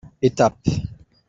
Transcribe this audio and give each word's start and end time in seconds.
Étape. 0.19 0.65